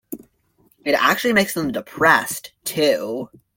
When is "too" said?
2.63-3.29